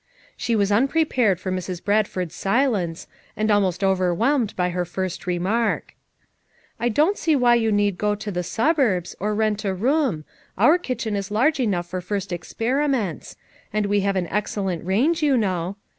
She 0.35 0.55
was 0.55 0.71
unprepared 0.71 1.39
for 1.39 1.51
Mrs. 1.51 1.83
Bradford's 1.85 2.33
si 2.33 2.65
lence, 2.65 3.05
and 3.37 3.51
almost 3.51 3.83
overwhelmed 3.83 4.55
by 4.55 4.69
her 4.69 4.83
first 4.83 5.27
re 5.27 5.37
mark. 5.37 5.93
"I 6.79 6.89
don't 6.89 7.19
see 7.19 7.35
why 7.35 7.53
you 7.53 7.71
need 7.71 7.99
go 7.99 8.15
to 8.15 8.31
the 8.31 8.41
suburbs, 8.41 9.15
or 9.19 9.35
rent 9.35 9.63
a 9.63 9.75
room; 9.75 10.23
our 10.57 10.79
kitchen 10.79 11.15
is 11.15 11.29
large 11.29 11.59
enough 11.59 11.85
for 11.85 12.01
first 12.01 12.31
experiments; 12.33 13.35
and 13.71 13.85
we 13.85 13.99
have 13.99 14.15
an 14.15 14.25
excellent 14.29 14.83
range, 14.83 15.21
you 15.21 15.37
know. 15.37 15.75